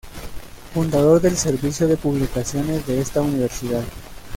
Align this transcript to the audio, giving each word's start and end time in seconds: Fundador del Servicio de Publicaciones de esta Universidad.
Fundador 0.73 1.21
del 1.21 1.37
Servicio 1.37 1.87
de 1.87 1.95
Publicaciones 1.95 2.87
de 2.87 3.01
esta 3.01 3.21
Universidad. 3.21 3.83